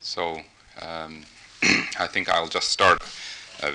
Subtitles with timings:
[0.00, 0.40] So
[0.80, 1.24] um,
[1.98, 3.02] I think I'll just start.
[3.62, 3.72] Uh,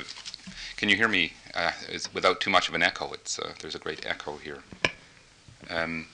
[0.77, 1.71] can you hear me uh,
[2.13, 3.11] without too much of an echo?
[3.13, 4.63] It's, uh, there's a great echo here.
[5.69, 6.07] Um,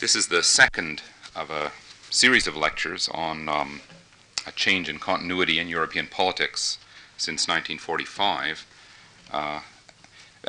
[0.00, 1.02] this is the second
[1.34, 1.70] of a
[2.10, 3.82] series of lectures on um,
[4.46, 6.78] a change in continuity in European politics
[7.16, 8.66] since 1945.
[9.30, 9.60] Uh,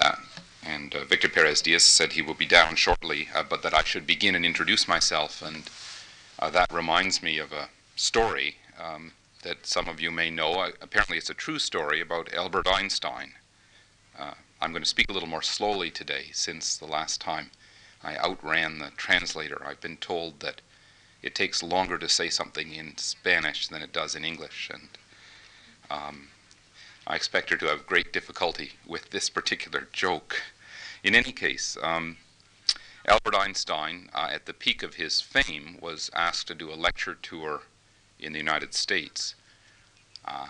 [0.02, 0.16] uh,
[0.64, 4.08] and uh, Victor Perez Diaz said he will be down shortly, but that I should
[4.08, 5.42] begin and introduce myself.
[5.42, 5.70] And
[6.54, 9.12] that reminds me of a story um,
[9.42, 10.54] that some of you may know.
[10.54, 13.34] Uh, apparently, it's a true story about Albert Einstein.
[14.18, 17.52] Uh, I'm going to speak a little more slowly today since the last time
[18.04, 19.62] I outran the translator.
[19.66, 20.62] I've been told that
[21.22, 24.90] it takes longer to say something in Spanish than it does in English, and
[25.90, 26.28] um,
[27.08, 30.42] I expect her to have great difficulty with this particular joke.
[31.04, 32.18] In any case, um,
[33.08, 37.16] Albert Einstein, uh, at the peak of his fame, was asked to do a lecture
[37.16, 37.62] tour
[38.20, 39.36] in the United States.
[40.26, 40.48] Uh,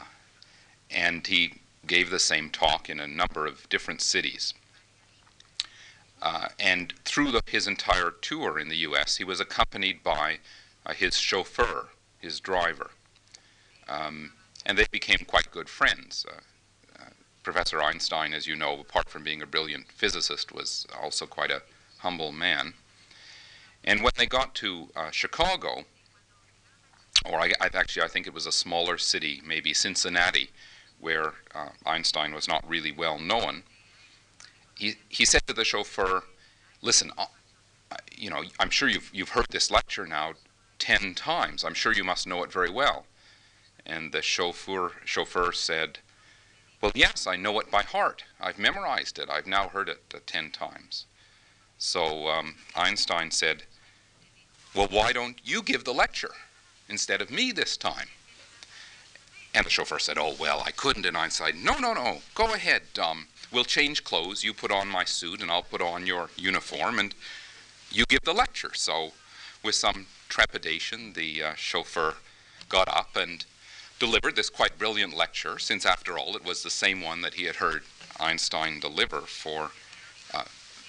[0.89, 1.53] and he
[1.85, 4.53] gave the same talk in a number of different cities.
[6.21, 10.39] Uh, and through the, his entire tour in the U.S., he was accompanied by
[10.85, 12.91] uh, his chauffeur, his driver.
[13.87, 14.33] Um,
[14.65, 16.25] and they became quite good friends.
[16.27, 17.09] Uh, uh,
[17.43, 21.61] Professor Einstein, as you know, apart from being a brilliant physicist, was also quite a
[21.99, 22.73] humble man.
[23.83, 25.85] And when they got to uh, Chicago,
[27.25, 30.49] or I, I, actually I think it was a smaller city, maybe Cincinnati,
[30.99, 33.63] where uh, Einstein was not really well known.
[34.75, 36.23] He, he said to the chauffeur,
[36.81, 37.25] "Listen, uh,
[38.15, 40.33] you know, I'm sure you've you've heard this lecture now
[40.79, 41.63] ten times.
[41.63, 43.05] I'm sure you must know it very well."
[43.85, 45.99] And the chauffeur chauffeur said,
[46.81, 48.23] "Well, yes, I know it by heart.
[48.39, 49.29] I've memorized it.
[49.29, 51.05] I've now heard it uh, ten times."
[51.77, 53.63] So um, Einstein said,
[54.75, 56.33] "Well, why don't you give the lecture?"
[56.89, 58.07] Instead of me this time.
[59.53, 61.05] And the chauffeur said, Oh, well, I couldn't.
[61.05, 62.83] And I said, No, no, no, go ahead.
[63.51, 64.43] We'll change clothes.
[64.43, 67.15] You put on my suit, and I'll put on your uniform, and
[67.91, 68.71] you give the lecture.
[68.73, 69.13] So,
[69.63, 72.15] with some trepidation, the uh, chauffeur
[72.69, 73.45] got up and
[73.99, 77.45] delivered this quite brilliant lecture, since, after all, it was the same one that he
[77.45, 77.83] had heard
[78.19, 79.71] Einstein deliver for
[80.33, 80.43] uh,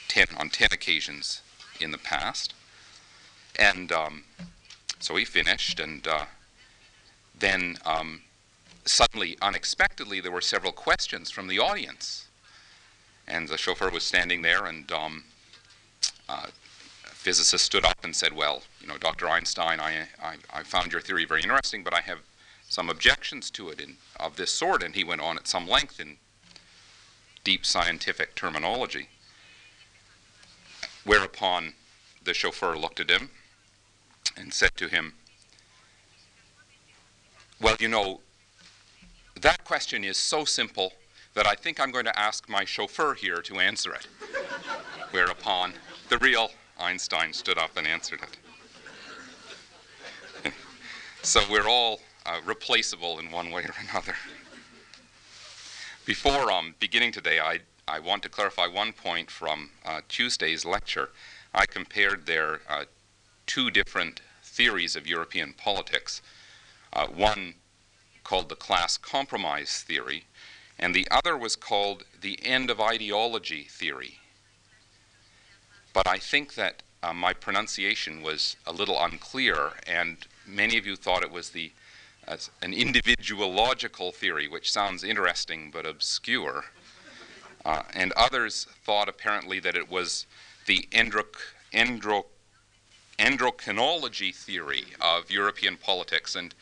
[0.09, 1.41] ten, on 10 occasions
[1.81, 2.55] in the past.
[3.59, 4.25] And um,
[4.99, 6.25] so he finished, and uh,
[7.39, 8.23] then um,
[8.85, 12.27] suddenly, unexpectedly, there were several questions from the audience.
[13.27, 15.25] And the chauffeur was standing there, and um,
[16.29, 16.47] uh,
[17.05, 19.29] a physicist stood up and said, Well, you know, Dr.
[19.29, 22.21] Einstein, I, I, I, found your theory very interesting, but I have
[22.69, 24.83] some objections to it in, of this sort.
[24.83, 26.17] And he went on at some length in
[27.45, 29.09] deep scientific terminology.
[31.05, 31.75] Whereupon
[32.25, 33.31] the chauffeur looked at him
[34.37, 35.15] and said to him,
[37.61, 38.21] Well, you know,
[39.41, 40.93] that question is so simple
[41.35, 44.07] that I think I'm going to ask my chauffeur here to answer it.
[45.11, 45.75] Whereupon
[46.09, 48.21] the real Einstein stood up and answered
[50.45, 50.53] it.
[51.23, 54.15] so we're all uh, replaceable in one way or another.
[56.05, 61.11] Before um, beginning today, I, I want to clarify one point from uh, Tuesday's lecture.
[61.55, 62.85] I compared their uh,
[63.49, 66.23] two different theories of European politics.
[66.93, 67.55] Uh, one
[68.23, 70.25] called the class compromise theory,
[70.79, 74.21] and the other was called the end of ideology theory.
[75.93, 80.95] But I think that uh, my pronunciation was a little unclear, and many of you
[80.95, 81.73] thought it was the
[82.61, 86.67] an individuological theory, which sounds interesting but obscure.
[87.65, 90.27] Uh, and others thought apparently that it was
[90.67, 91.37] the endroc,
[91.73, 92.25] endro,
[93.19, 96.37] endocrinology theory of European politics.
[96.37, 96.55] And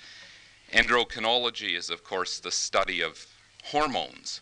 [0.72, 3.26] endocrinology is, of course, the study of
[3.64, 4.40] hormones.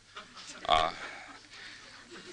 [0.68, 0.92] Uh,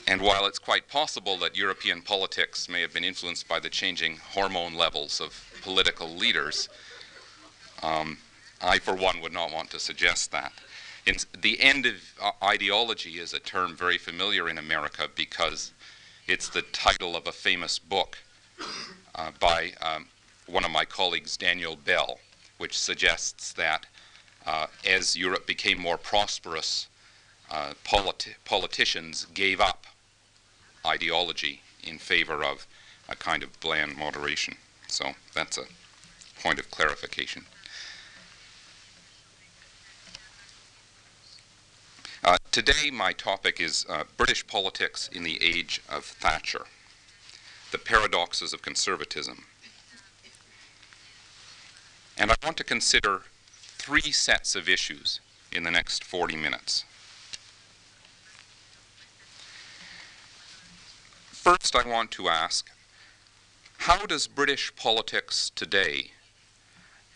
[0.08, 4.18] and while it's quite possible that European politics may have been influenced by the changing
[4.18, 6.70] hormone levels of political leaders,
[7.84, 8.18] um,
[8.62, 10.54] I, for one, would not want to suggest that.
[11.06, 15.72] In the end of uh, ideology is a term very familiar in America because
[16.28, 18.20] it's the title of a famous book
[19.16, 20.08] uh, by um,
[20.48, 22.20] one of my colleagues, Daniel Bell,
[22.58, 23.86] which suggests that
[24.46, 26.88] uh, as Europe became more prosperous,
[27.50, 29.86] uh, politi- politicians gave up
[30.86, 32.66] ideology in favor of
[33.10, 34.56] a kind of bland moderation.
[34.88, 35.66] So that's a
[36.42, 37.46] point of clarification.
[42.24, 46.66] Uh, today, my topic is uh, British politics in the age of Thatcher
[47.72, 49.46] the paradoxes of conservatism.
[52.18, 53.24] And I want to consider
[53.54, 55.20] three sets of issues
[55.52, 56.86] in the next 40 minutes.
[61.32, 62.70] First, I want to ask,
[63.80, 66.12] how does British politics today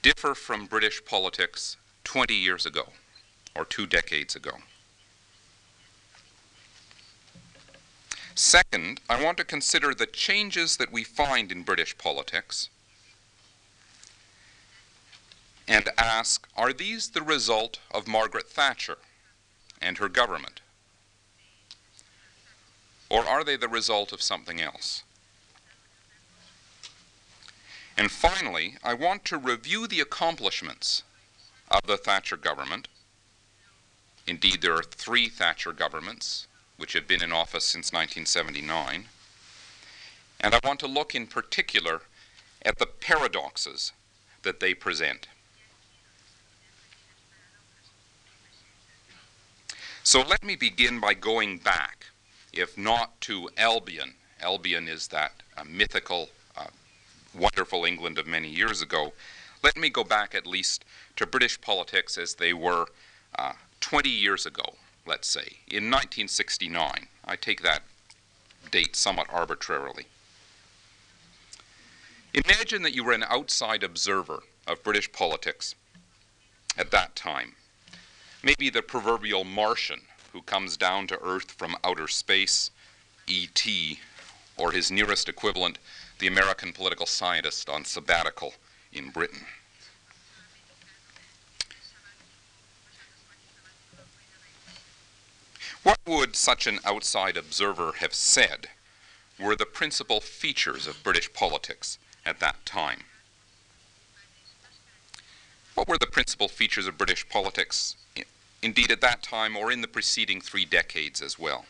[0.02, 2.90] differ from British politics 20 years ago
[3.56, 4.58] or two decades ago?
[8.36, 12.70] Second, I want to consider the changes that we find in British politics
[15.68, 18.98] and ask, are these the result of Margaret Thatcher
[19.82, 20.60] and her government?
[23.10, 25.04] Or are they the result of something else?
[27.98, 31.04] And finally, I want to review the accomplishments
[31.72, 32.90] of the Thatcher government.
[34.28, 36.48] Indeed, there are three Thatcher governments
[36.78, 39.06] which have been in office since 1979.
[40.42, 42.02] And I want to look in particular
[42.64, 43.92] at the paradoxes
[44.44, 45.28] that they present.
[50.04, 52.06] So let me begin by going back,
[52.54, 54.14] if not to Albion.
[54.40, 56.68] Albion is that uh, mythical, uh,
[57.34, 59.14] wonderful England of many years ago.
[59.64, 60.86] Let me go back at least
[61.16, 62.86] to British politics as they were
[63.38, 67.08] uh, 20 years ago, let's say, in 1969.
[67.26, 67.84] I take that
[68.72, 70.06] date somewhat arbitrarily.
[72.34, 75.76] Imagine that you were an outside observer of British politics
[76.78, 77.56] at that time
[78.46, 82.70] maybe the proverbial Martian who comes down to Earth from outer space,
[83.26, 84.00] E.T.,
[84.56, 85.80] or his nearest equivalent,
[86.20, 88.54] the American political scientist on sabbatical
[88.94, 89.46] in Britain.
[95.86, 98.70] What would such an outside observer have said
[99.38, 103.04] were the principal features of British politics at that time?
[105.76, 107.96] What were the principal features of British politics
[108.66, 111.66] indeed at that time or in the preceding three decades as well.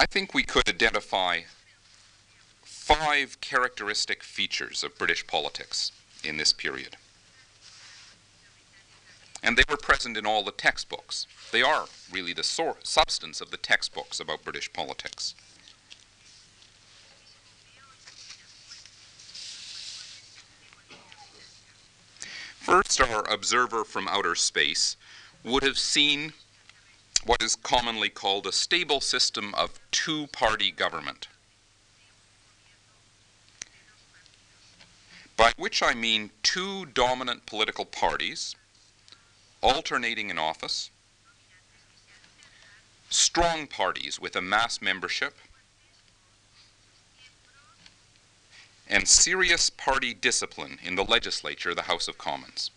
[0.00, 1.42] I think we could identify
[2.64, 5.92] five characteristic features of British politics
[6.24, 6.96] in this period.
[9.44, 11.26] And they were present in all the textbooks.
[11.52, 15.34] They are really the substance of the textbooks about British politics.
[22.58, 24.96] First, our observer from outer space
[25.44, 26.32] would have seen
[27.26, 31.28] what is commonly called a stable system of two party government.
[35.36, 38.56] By which I mean two dominant political parties
[39.64, 40.90] alternating in office,
[43.08, 45.34] strong parties with a mass membership,
[48.86, 52.70] and serious party discipline in the legislature, the House of Commons.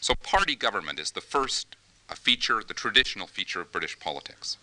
[0.00, 1.76] So party government is the first
[2.08, 4.56] a feature, the traditional feature of British politics.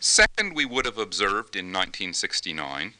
[0.00, 2.94] Second, we would have observed in 1969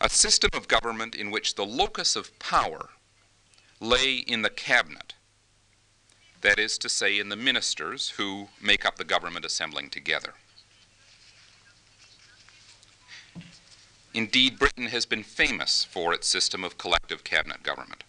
[0.00, 2.90] a system of government in which the locus of power
[3.80, 5.14] lay in the cabinet,
[6.40, 10.34] that is to say, in the ministers who make up the government assembling together.
[14.14, 18.04] Indeed, Britain has been famous for its system of collective cabinet government.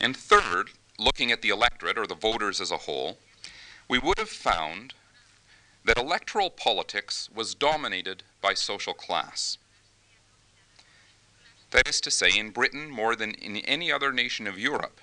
[0.00, 3.18] And third, looking at the electorate or the voters as a whole,
[3.88, 4.94] we would have found
[5.84, 9.58] that electoral politics was dominated by social class.
[11.70, 15.00] That is to say, in Britain, more than in any other nation of Europe,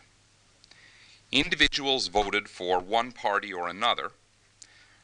[1.32, 4.12] individuals voted for one party or another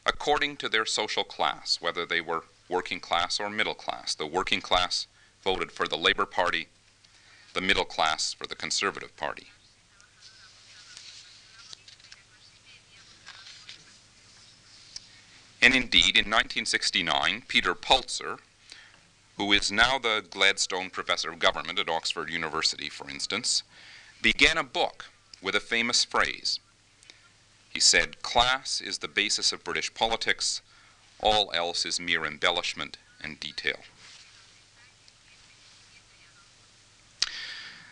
[0.06, 4.14] according to their social class, whether they were working class or middle class.
[4.14, 5.08] The working class
[5.42, 6.68] voted for the Labour Party,
[7.52, 9.48] the middle class for the Conservative Party.
[15.66, 18.38] And indeed, in 1969, Peter Pulzer,
[19.36, 23.64] who is now the Gladstone Professor of Government at Oxford University, for instance,
[24.22, 25.06] began a book
[25.42, 26.60] with a famous phrase.
[27.68, 30.62] He said, Class is the basis of British politics,
[31.20, 33.80] all else is mere embellishment and detail.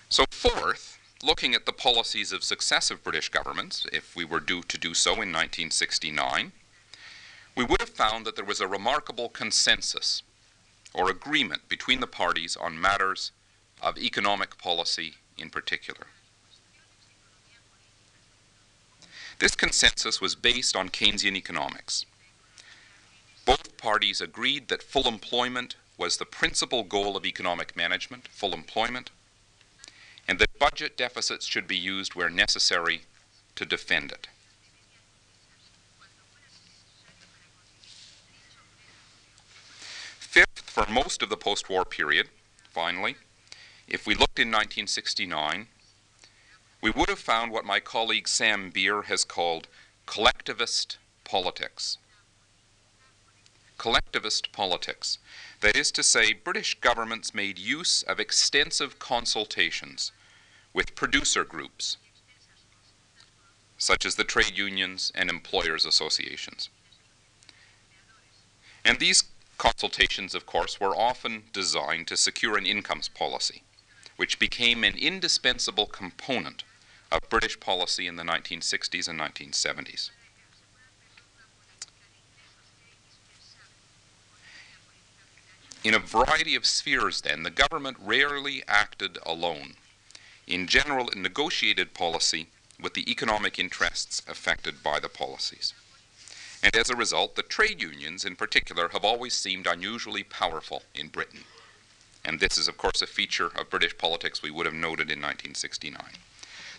[0.09, 4.79] So, fourth, looking at the policies of successive British governments, if we were due to
[4.79, 6.53] do so in 1969,
[7.57, 10.23] we would have found that there was a remarkable consensus
[10.93, 13.33] or agreement between the parties on matters
[13.83, 16.07] of economic policy in particular.
[19.39, 22.07] This consensus was based on Keynesian economics.
[23.45, 29.11] Both parties agreed that full employment was the principal goal of economic management, full employment,
[30.27, 33.03] and that budget deficits should be used where necessary
[33.57, 34.29] to defend it.
[40.35, 42.29] Fifth, for most of the post war period,
[42.69, 43.15] finally,
[43.87, 45.69] if we looked in 1969,
[46.81, 49.69] we would have found what my colleague Sam Beer has called
[50.07, 51.99] collectivist politics.
[53.79, 55.19] Collectivist politics.
[55.61, 60.11] That is to say, British governments made use of extensive consultations
[60.73, 61.97] with producer groups,
[63.79, 66.71] such as the trade unions and employers' associations.
[68.85, 69.23] And these
[69.59, 73.63] consultations, of course, were often designed to secure an incomes policy,
[74.17, 76.65] which became an indispensable component
[77.11, 80.11] of British policy in the 1960s and 1970s.
[85.85, 89.75] In a variety of spheres, then, the government rarely acted alone.
[90.47, 92.49] In general, it negotiated policy
[92.81, 95.75] with the economic interests affected by the policies.
[96.65, 101.09] And as a result, the trade unions in particular have always seemed unusually powerful in
[101.09, 101.45] Britain.
[102.25, 105.21] And this is, of course, a feature of British politics we would have noted in
[105.21, 106.01] 1969.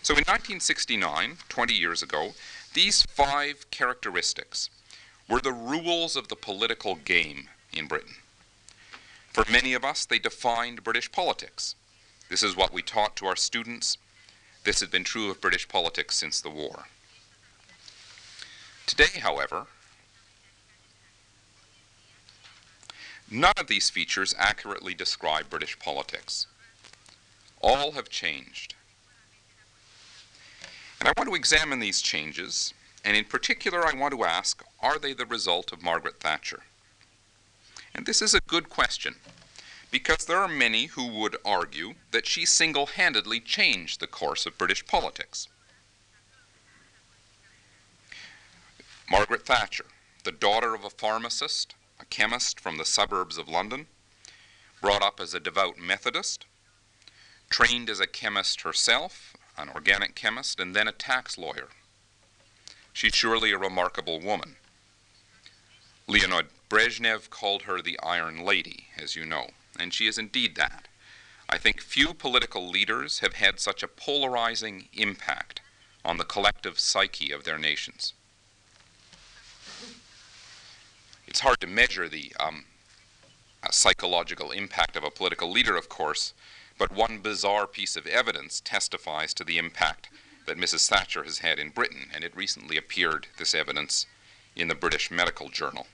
[0.02, 2.34] So in 1969, 20 years ago,
[2.74, 4.70] these five characteristics
[5.28, 8.16] were the rules of the political game in Britain.
[9.32, 11.76] For many of us, they defined British politics.
[12.28, 13.98] This is what we taught to our students.
[14.64, 16.86] This had been true of British politics since the war.
[18.86, 19.66] Today, however,
[23.30, 26.46] None of these features accurately describe British politics.
[27.60, 28.74] All have changed.
[31.00, 32.72] And I want to examine these changes,
[33.04, 36.62] and in particular, I want to ask are they the result of Margaret Thatcher?
[37.94, 39.16] And this is a good question,
[39.90, 44.58] because there are many who would argue that she single handedly changed the course of
[44.58, 45.48] British politics.
[49.10, 49.86] Margaret Thatcher,
[50.24, 51.74] the daughter of a pharmacist,
[52.10, 53.86] chemist from the suburbs of London,
[54.80, 56.46] brought up as a devout Methodist,
[57.50, 61.68] trained as a chemist herself, an organic chemist, and then a tax lawyer.
[62.92, 64.56] She's surely a remarkable woman.
[66.06, 70.88] Leonid Brezhnev called her the Iron Lady, as you know, and she is indeed that.
[71.48, 75.60] I think few political leaders have had such a polarizing impact
[76.04, 78.14] on the collective psyche of their nations.
[81.26, 82.64] It's hard to measure the um,
[83.62, 86.34] uh, psychological impact of a political leader, of course,
[86.78, 90.08] but one bizarre piece of evidence testifies to the impact
[90.46, 90.88] that Mrs.
[90.88, 94.06] Thatcher has had in Britain, and it recently appeared, this evidence,
[94.54, 95.86] in the British Medical Journal.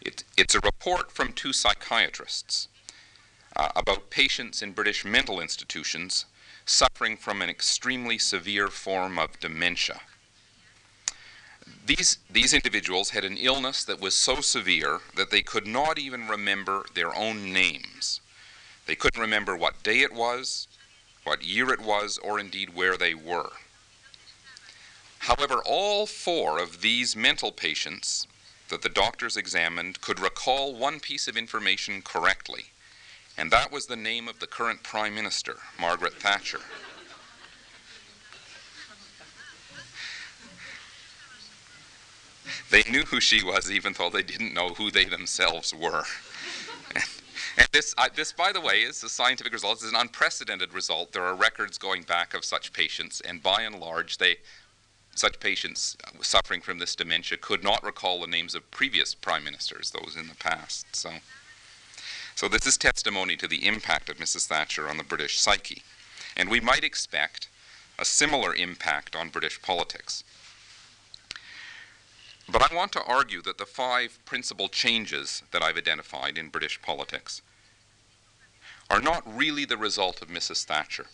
[0.00, 2.68] It, it's a report from two psychiatrists
[3.56, 6.24] uh, about patients in British mental institutions
[6.70, 10.00] suffering from an extremely severe form of dementia.
[11.84, 16.28] These, these individuals had an illness that was so severe that they could not even
[16.28, 18.20] remember their own names.
[18.86, 20.68] They couldn't remember what day it was,
[21.24, 23.50] what year it was, or indeed where they were.
[25.20, 28.26] However, all four of these mental patients
[28.68, 32.69] that the doctors examined could recall one piece of information correctly
[33.40, 36.60] and that was the name of the current Prime Minister, Margaret Thatcher.
[42.70, 46.04] They knew who she was, even though they didn't know who they themselves were.
[46.94, 49.82] and, this, this, by the way, is a scientific result.
[49.82, 51.12] It's an unprecedented result.
[51.12, 54.36] There are records going back of such patients, and by and large, they,
[55.14, 59.92] such patients suffering from this dementia could not recall the names of previous prime ministers,
[59.92, 60.94] those in the past.
[60.94, 61.10] So.
[62.34, 64.46] So this is testimony to the impact of Mrs.
[64.46, 65.82] Thatcher on the British psyche.
[66.36, 67.48] And we might expect
[67.98, 70.24] a similar impact on British politics.
[72.48, 76.80] But I want to argue that the five principal changes that I've identified in British
[76.82, 77.42] politics
[78.88, 80.64] are not really the result of Mrs.
[80.64, 81.06] Thatcher.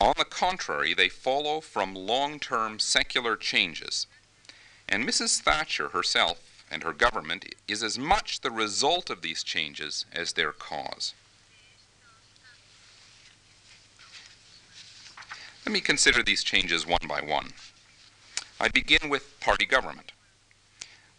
[0.00, 4.06] On the contrary, they follow from long term secular changes.
[4.88, 5.40] And Mrs.
[5.40, 6.38] Thatcher herself
[6.74, 11.14] and her government is as much the result of these changes as their cause.
[15.64, 17.52] Let me consider these changes one by one.
[18.60, 20.10] I begin with party government.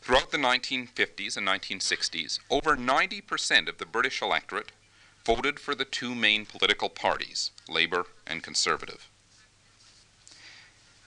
[0.01, 4.73] Throughout the 1950s and 1960s, over 90% of the British electorate
[5.25, 9.09] voted for the two main political parties, Labour and Conservative.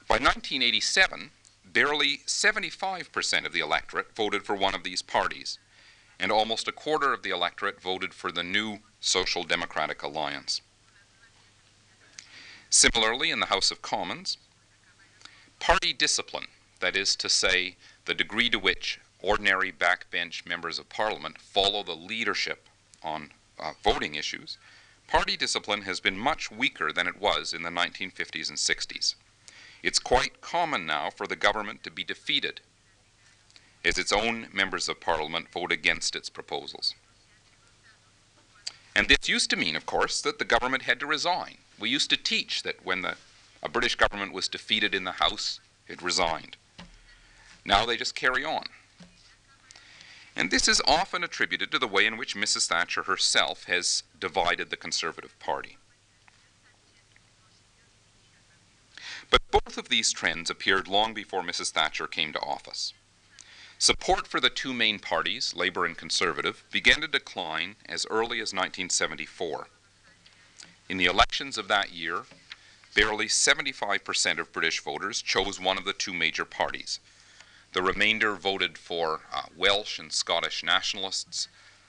[0.08, 1.30] By 1987,
[1.72, 5.58] barely 75% of the electorate voted for one of these parties,
[6.18, 10.60] and almost a quarter of the electorate voted for the new Social Democratic Alliance.
[12.70, 14.36] Similarly, in the House of Commons,
[15.60, 16.48] party discipline,
[16.80, 21.96] that is to say, the degree to which ordinary backbench members of Parliament follow the
[21.96, 22.68] leadership
[23.02, 24.58] on uh, voting issues,
[25.06, 29.14] party discipline has been much weaker than it was in the 1950s and 60s.
[29.82, 32.60] It's quite common now for the government to be defeated
[33.84, 36.94] as its own members of Parliament vote against its proposals.
[38.94, 41.58] And this used to mean, of course, that the government had to resign.
[41.78, 43.14] We used to teach that when the,
[43.62, 46.56] a British government was defeated in the House, it resigned.
[47.64, 48.64] Now they just carry on.
[50.34, 52.66] And this is often attributed to the way in which Mrs.
[52.66, 55.78] Thatcher herself has divided the Conservative Party.
[59.30, 61.70] But both of these trends appeared long before Mrs.
[61.70, 62.94] Thatcher came to office.
[63.78, 68.52] Support for the two main parties, Labour and Conservative, began to decline as early as
[68.52, 69.68] 1974.
[70.88, 72.24] In the elections of that year,
[72.94, 76.98] barely 75% of British voters chose one of the two major parties.
[77.72, 81.46] The remainder voted for uh, Welsh and Scottish nationalists,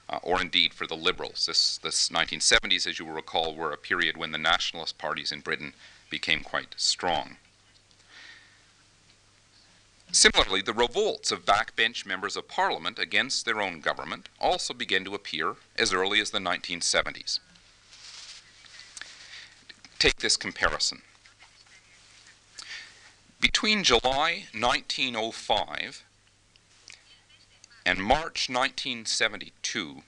[0.08, 1.46] uh, or indeed for the Liberals.
[1.46, 5.40] This, this 1970s, as you will recall, were a period when the nationalist parties in
[5.40, 5.72] Britain
[6.10, 7.36] became quite strong.
[10.12, 15.14] Similarly, the revolts of backbench members of parliament against their own government also began to
[15.14, 17.38] appear as early as the 1970s.
[20.00, 21.02] Take this comparison.
[23.40, 26.04] Between July 1905
[27.86, 30.02] and March 1972,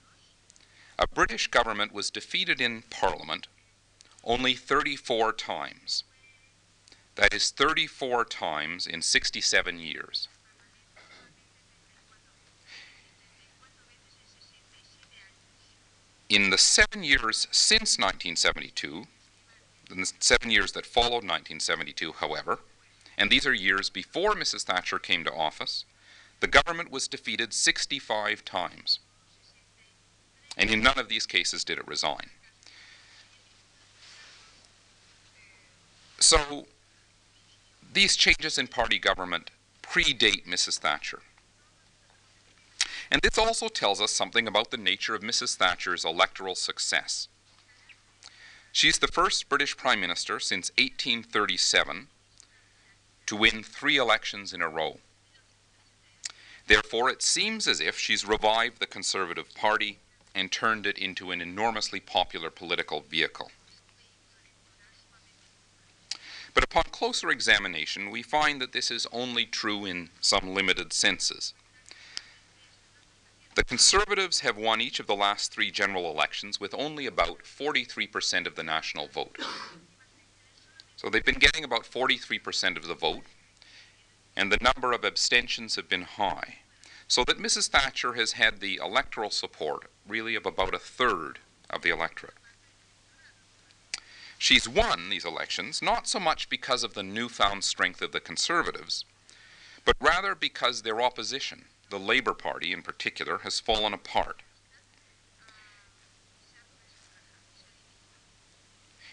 [0.99, 3.47] a British government was defeated in Parliament
[4.23, 6.03] only 34 times.
[7.15, 10.27] That is 34 times in 67 years.
[16.29, 19.03] In the seven years since 1972,
[19.91, 22.59] in the seven years that followed 1972, however,
[23.17, 24.63] and these are years before Mrs.
[24.63, 25.85] Thatcher came to office,
[26.39, 28.99] the government was defeated 65 times.
[30.57, 32.31] And in none of these cases did it resign.
[36.19, 36.67] So
[37.91, 40.79] these changes in party government predate Mrs.
[40.79, 41.21] Thatcher.
[43.11, 45.55] And this also tells us something about the nature of Mrs.
[45.55, 47.27] Thatcher's electoral success.
[48.71, 52.07] She's the first British Prime Minister since 1837
[53.27, 54.97] to win three elections in a row.
[56.65, 59.99] Therefore, it seems as if she's revived the Conservative Party
[60.33, 63.51] and turned it into an enormously popular political vehicle.
[66.53, 71.53] But upon closer examination, we find that this is only true in some limited senses.
[73.55, 78.47] The Conservatives have won each of the last three general elections with only about 43%
[78.47, 79.37] of the national vote.
[80.95, 83.23] So they've been getting about 43% of the vote,
[84.35, 86.59] and the number of abstentions have been high.
[87.07, 87.69] So that Mrs.
[87.69, 91.39] Thatcher has had the electoral support really of about a third
[91.69, 92.33] of the electorate.
[94.43, 99.05] She's won these elections not so much because of the newfound strength of the Conservatives,
[99.85, 104.41] but rather because their opposition, the Labour Party in particular, has fallen apart.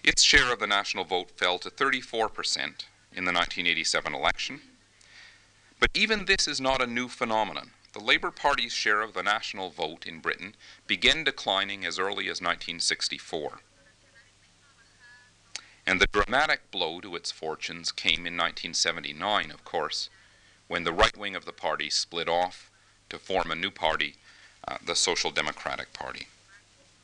[0.02, 2.56] Its share of the national vote fell to 34%
[3.12, 4.60] in the 1987 election.
[5.78, 7.70] But even this is not a new phenomenon.
[7.92, 10.56] The Labour Party's share of the national vote in Britain
[10.88, 13.60] began declining as early as 1964.
[15.86, 20.10] And the dramatic blow to its fortunes came in 1979, of course,
[20.68, 22.70] when the right wing of the party split off
[23.08, 24.16] to form a new party,
[24.68, 26.28] uh, the Social Democratic Party,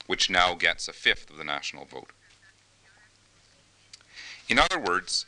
[0.07, 2.11] which now gets a fifth of the national vote.
[4.49, 5.27] In other words,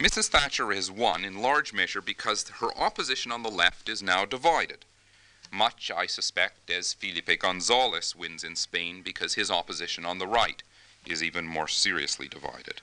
[0.00, 0.28] Mrs.
[0.28, 4.84] Thatcher has won in large measure because her opposition on the left is now divided.
[5.52, 10.62] Much, I suspect, as Felipe Gonzalez wins in Spain because his opposition on the right
[11.06, 12.80] is even more seriously divided.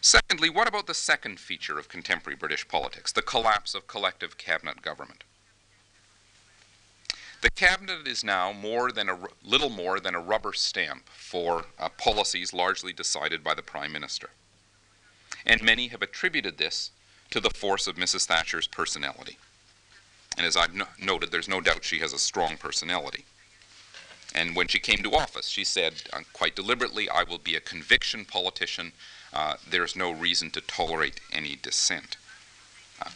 [0.00, 4.82] Secondly, what about the second feature of contemporary British politics, the collapse of collective cabinet
[4.82, 5.24] government?
[7.40, 11.88] The cabinet is now more than a little more than a rubber stamp for uh,
[11.90, 14.30] policies largely decided by the prime minister.
[15.46, 16.90] And many have attributed this
[17.30, 18.26] to the force of Mrs.
[18.26, 19.38] Thatcher's personality.
[20.36, 23.24] And as I've no noted, there's no doubt she has a strong personality.
[24.34, 27.60] And when she came to office, she said uh, quite deliberately, I will be a
[27.60, 28.92] conviction politician.
[29.32, 32.16] Uh, there's no reason to tolerate any dissent.
[33.00, 33.10] Uh,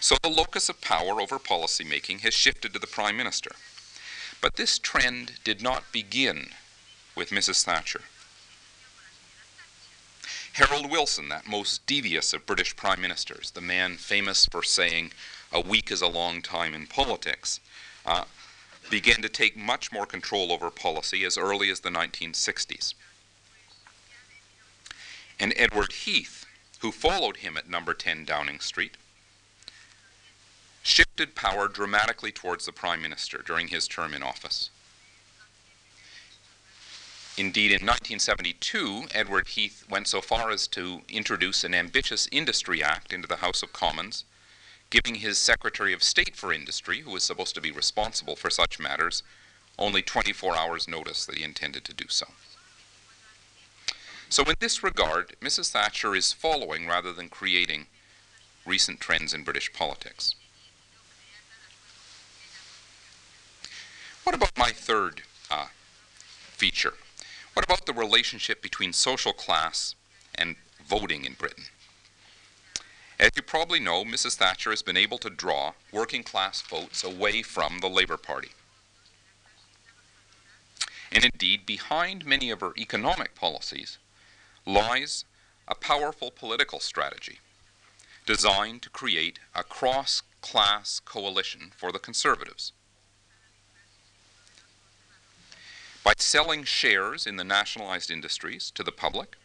[0.00, 3.52] so the locus of power over policymaking has shifted to the Prime Minister.
[4.40, 6.48] But this trend did not begin
[7.14, 7.64] with Mrs.
[7.64, 8.02] Thatcher.
[10.54, 15.12] Harold Wilson, that most devious of British prime ministers, the man famous for saying,
[15.50, 17.58] a week is a long time in politics,
[18.06, 18.24] uh,
[18.90, 22.94] began to take much more control over policy as early as the 1960s.
[25.40, 26.46] And Edward Heath,
[26.80, 28.96] who followed him at number 10 Downing Street,
[30.82, 34.70] shifted power dramatically towards the Prime Minister during his term in office.
[37.36, 43.12] Indeed, in 1972, Edward Heath went so far as to introduce an ambitious Industry Act
[43.12, 44.24] into the House of Commons,
[44.94, 48.78] giving his Secretary of State for Industry, who was supposed to be responsible for such
[48.78, 49.24] matters,
[49.76, 52.26] only 24 hours' notice that he intended to do so.
[54.28, 55.72] So, in this regard, Mrs.
[55.72, 57.86] Thatcher is following rather than creating
[58.64, 60.36] recent trends in British politics.
[64.22, 65.66] What about my third uh,
[66.52, 66.94] feature?
[67.54, 69.96] What about the relationship between social class
[70.36, 70.54] and
[70.86, 71.64] voting in Britain?
[73.18, 74.36] As you probably know, Mrs.
[74.36, 78.50] Thatcher has been able to draw working class votes away from the Labour Party.
[81.12, 83.98] And indeed, behind many of her economic policies
[84.66, 85.24] lies
[85.68, 87.38] a powerful political strategy
[88.26, 92.72] designed to create a cross class coalition for the Conservatives.
[96.04, 99.36] by selling shares in the nationalized industries to the public.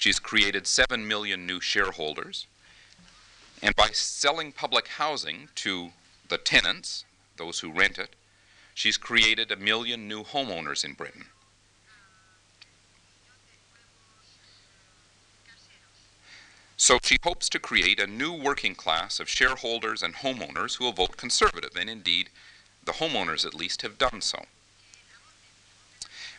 [0.00, 2.46] She's created 7 million new shareholders.
[3.60, 5.90] And by selling public housing to
[6.26, 7.04] the tenants,
[7.36, 8.16] those who rent it,
[8.72, 11.26] she's created a million new homeowners in Britain.
[16.78, 20.94] So she hopes to create a new working class of shareholders and homeowners who will
[20.94, 22.30] vote conservative, and indeed,
[22.86, 24.46] the homeowners at least have done so.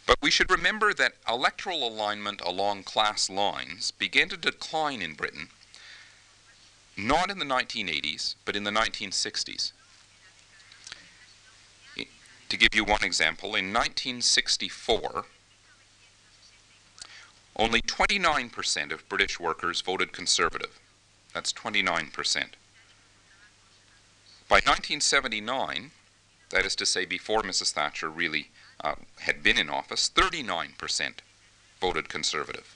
[0.06, 5.50] But we should remember that electoral alignment along class lines began to decline in Britain
[6.98, 9.72] not in the 1980s, but in the 1960s.
[12.50, 15.26] To give you one example, in 1964,
[17.56, 20.80] only 29% of British workers voted Conservative.
[21.34, 22.12] That's 29%.
[24.50, 25.92] By 1979,
[26.50, 27.72] that is to say before Mrs.
[27.72, 28.50] Thatcher really
[28.84, 31.14] uh, had been in office, 39%
[31.80, 32.76] voted conservative.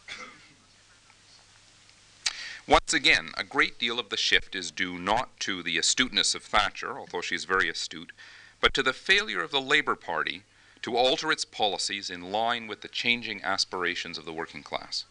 [2.68, 6.44] Once again, a great deal of the shift is due not to the astuteness of
[6.44, 8.12] Thatcher, although she's very astute,
[8.60, 10.44] but to the failure of the Labour Party
[10.82, 15.06] to alter its policies in line with the changing aspirations of the working class.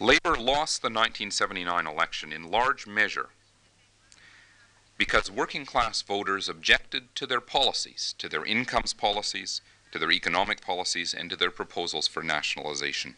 [0.00, 3.28] Labour lost the 1979 election in large measure
[4.96, 9.60] because working class voters objected to their policies, to their incomes policies,
[9.92, 13.16] to their economic policies, and to their proposals for nationalization.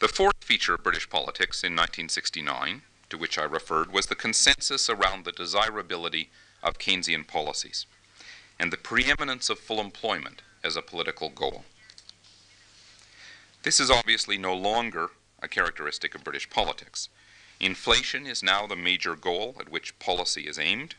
[0.00, 4.88] The fourth feature of British politics in 1969, to which I referred, was the consensus
[4.88, 6.30] around the desirability
[6.62, 7.86] of Keynesian policies
[8.58, 11.64] and the preeminence of full employment as a political goal.
[13.68, 15.10] This is obviously no longer
[15.42, 17.10] a characteristic of British politics.
[17.60, 20.94] Inflation is now the major goal at which policy is aimed,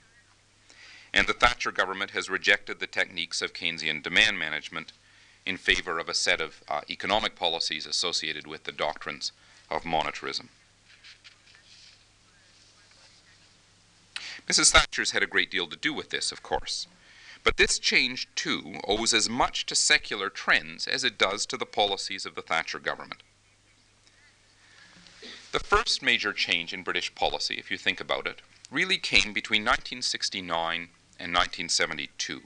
[1.12, 4.91] and the Thatcher government has rejected the techniques of Keynesian demand management
[5.47, 9.32] in favor of a set of uh, economic policies associated with the doctrines
[9.71, 10.49] of monetarism.
[14.47, 14.71] Mrs.
[14.71, 16.86] Thatcher's had a great deal to do with this, of course.
[17.49, 21.65] But this change, too, owes as much to secular trends as it does to the
[21.65, 23.23] policies of the Thatcher government.
[25.51, 29.63] The first major change in British policy, if you think about it, really came between
[29.63, 32.43] 1969 and 1972.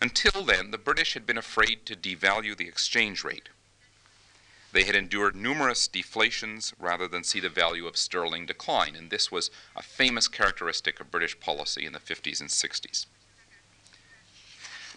[0.00, 3.48] Until then, the British had been afraid to devalue the exchange rate.
[4.70, 9.32] They had endured numerous deflations rather than see the value of sterling decline, and this
[9.32, 13.06] was a famous characteristic of British policy in the 50s and 60s.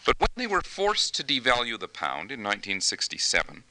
[0.07, 3.65] But when they were forced to devalue the pound in 1967,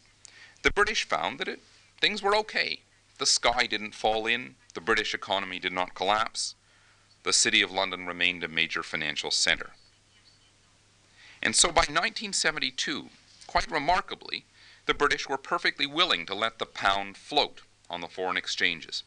[0.60, 1.60] the British found that it,
[1.98, 2.80] things were okay.
[3.16, 6.54] The sky didn't fall in, the British economy did not collapse,
[7.22, 9.70] the City of London remained a major financial center.
[11.42, 13.08] And so by 1972,
[13.46, 14.44] quite remarkably,
[14.84, 19.04] the British were perfectly willing to let the pound float on the foreign exchanges.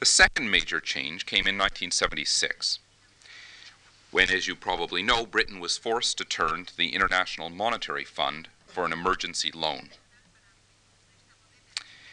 [0.00, 2.78] The second major change came in 1976,
[4.10, 8.48] when, as you probably know, Britain was forced to turn to the International Monetary Fund
[8.66, 9.90] for an emergency loan.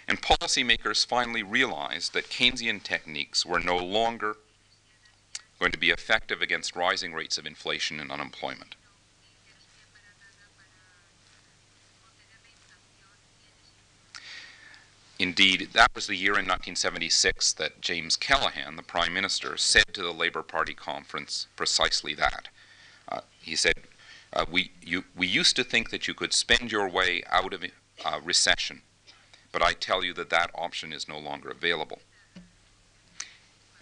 [0.05, 4.35] And policymakers finally realized that Keynesian techniques were no longer
[5.57, 8.75] going to be effective against rising rates of inflation and unemployment.
[15.19, 20.03] Indeed, that was the year in 1976 that James Callaghan, the Prime Minister, said to
[20.03, 22.49] the Labour Party conference precisely that.
[23.09, 23.73] Uh, he said,
[24.33, 27.63] uh, we, you, we used to think that you could spend your way out of
[28.05, 28.83] uh, recession,
[29.51, 31.99] but I tell you that that option is no longer available.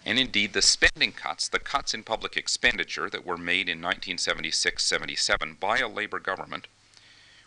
[0.06, 4.82] And indeed, the spending cuts, the cuts in public expenditure that were made in 1976
[4.82, 6.68] 77 by a Labour government,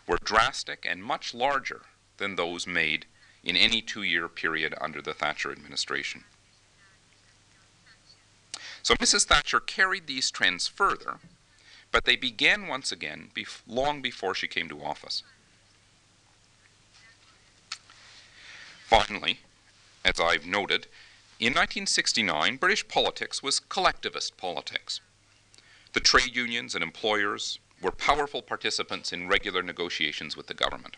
[0.06, 1.86] were drastic and much larger
[2.18, 3.06] than those made
[3.42, 6.24] in any two year period under the Thatcher administration.
[8.82, 9.26] So Mrs.
[9.26, 11.18] Thatcher carried these trends further,
[11.92, 13.30] but they began once again
[13.66, 15.22] long before she came to office.
[18.86, 19.40] Finally,
[20.04, 20.86] as I've noted,
[21.38, 25.00] in 1969, British politics was collectivist politics.
[25.92, 30.96] The trade unions and employers were powerful participants in regular negotiations with the government.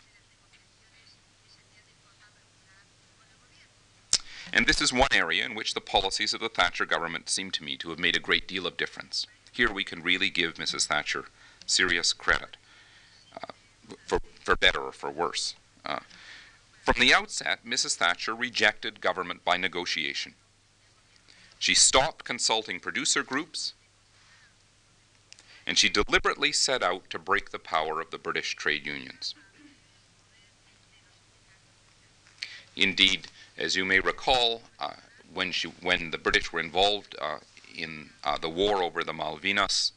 [4.52, 7.64] And this is one area in which the policies of the Thatcher government seem to
[7.64, 9.26] me to have made a great deal of difference.
[9.50, 10.86] Here we can really give Mrs.
[10.86, 11.26] Thatcher
[11.66, 12.56] serious credit,
[13.34, 13.52] uh,
[14.06, 15.54] for, for better or for worse.
[15.86, 16.00] Uh,
[16.82, 17.96] from the outset, Mrs.
[17.96, 20.34] Thatcher rejected government by negotiation.
[21.58, 23.72] She stopped consulting producer groups,
[25.66, 29.34] and she deliberately set out to break the power of the British trade unions.
[32.74, 34.94] Indeed, as you may recall, uh,
[35.32, 37.38] when, she, when the British were involved uh,
[37.74, 39.92] in uh, the war over the Malvinas,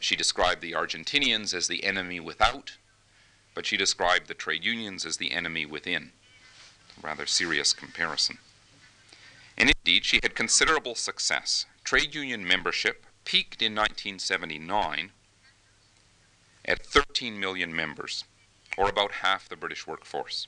[0.00, 2.76] she described the Argentinians as the enemy without,
[3.54, 6.12] but she described the trade unions as the enemy within.
[6.98, 8.38] A rather serious comparison.
[9.56, 11.66] And indeed, she had considerable success.
[11.84, 15.12] Trade union membership peaked in 1979
[16.64, 18.24] at 13 million members,
[18.76, 20.46] or about half the British workforce.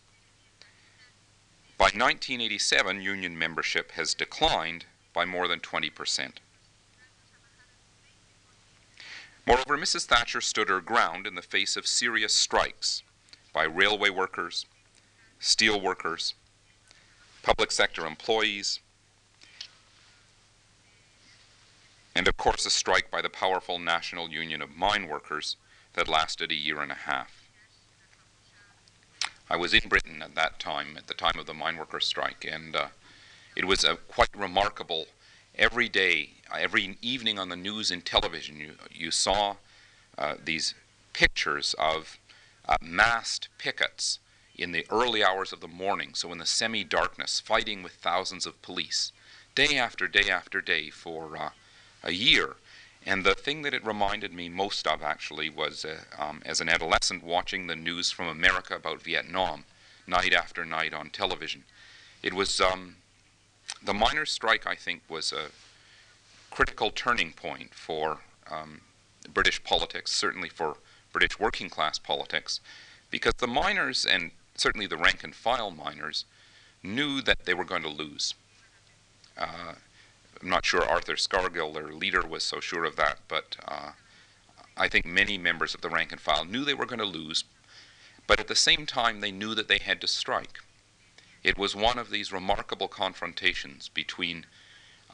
[1.76, 6.34] By 1987, union membership has declined by more than 20%.
[9.46, 10.06] Moreover, Mrs.
[10.06, 13.02] Thatcher stood her ground in the face of serious strikes
[13.52, 14.66] by railway workers,
[15.38, 16.34] steel workers,
[17.42, 18.80] public sector employees,
[22.14, 25.56] and of course a strike by the powerful National Union of Mine Workers
[25.94, 27.43] that lasted a year and a half.
[29.50, 32.46] I was in Britain at that time, at the time of the mine worker strike,
[32.50, 32.86] and uh,
[33.54, 35.06] it was a quite remarkable.
[35.56, 39.56] Every day, every evening on the news and television, you, you saw
[40.16, 40.74] uh, these
[41.12, 42.18] pictures of
[42.66, 44.18] uh, massed pickets
[44.56, 48.46] in the early hours of the morning, so in the semi darkness, fighting with thousands
[48.46, 49.12] of police,
[49.54, 51.50] day after day after day for uh,
[52.02, 52.56] a year.
[53.06, 56.68] And the thing that it reminded me most of, actually, was uh, um, as an
[56.68, 59.64] adolescent watching the news from America about Vietnam
[60.06, 61.64] night after night on television.
[62.22, 62.96] It was um,
[63.82, 65.46] the miners' strike, I think, was a
[66.50, 68.18] critical turning point for
[68.50, 68.80] um,
[69.32, 70.76] British politics, certainly for
[71.12, 72.60] British working class politics,
[73.10, 76.24] because the miners, and certainly the rank and file miners,
[76.82, 78.34] knew that they were going to lose.
[79.36, 79.74] Uh,
[80.44, 83.92] I'm not sure Arthur Scargill, their leader, was so sure of that, but uh,
[84.76, 87.44] I think many members of the rank and file knew they were going to lose,
[88.26, 90.58] but at the same time they knew that they had to strike.
[91.42, 94.44] It was one of these remarkable confrontations between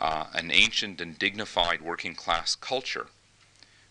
[0.01, 3.07] uh, an ancient and dignified working class culture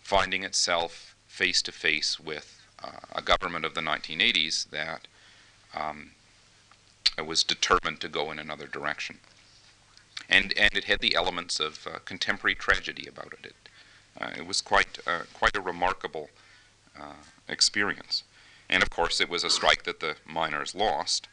[0.01, 5.07] finding itself face to face with uh, a government of the 1980s that
[5.73, 6.11] um,
[7.25, 9.19] was determined to go in another direction
[10.29, 13.47] and and it had the elements of uh, contemporary tragedy about it.
[13.47, 13.55] It,
[14.21, 16.29] uh, it was quite uh, quite a remarkable
[16.97, 18.23] uh, experience,
[18.69, 21.27] and of course it was a strike that the miners lost,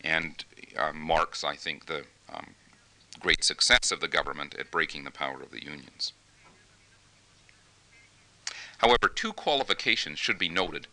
[0.00, 0.44] and
[0.76, 2.54] uh, marks I think the um,
[3.20, 6.12] great success of the government at breaking the power of the unions.
[8.78, 10.86] However, two qualifications should be noted.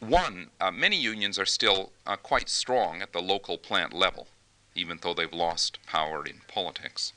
[0.00, 4.28] One, uh, many unions are still quite strong at the local plant level
[4.76, 7.12] even though they've lost power in politics.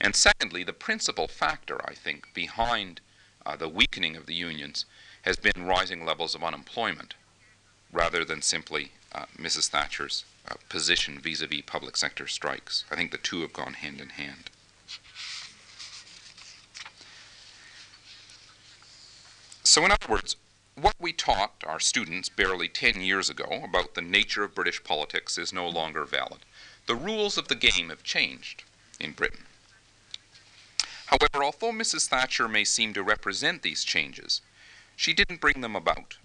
[0.00, 3.00] And secondly, the principal factor, I think, behind
[3.44, 4.84] uh, the weakening of the unions
[5.22, 7.14] has been rising levels of unemployment
[7.92, 9.68] rather than simply uh, Mrs.
[9.68, 12.84] Thatcher's uh, position vis-a-vis public sector strikes.
[12.90, 14.50] I think the two have gone hand in hand.
[19.64, 20.36] So in other words,
[20.82, 25.38] what we taught our students barely 10 years ago about the nature of British politics
[25.38, 26.40] is no longer valid.
[26.86, 28.64] The rules of the game have changed
[29.00, 29.44] in Britain.
[31.06, 32.08] However, although Mrs.
[32.08, 34.40] Thatcher may seem to represent these changes,
[34.96, 36.16] she didn't bring them about.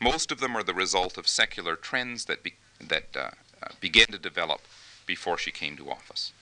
[0.00, 3.30] Most of them are the result of secular trends that, be, that uh,
[3.62, 4.60] uh, began to develop
[5.06, 6.32] before she came to office.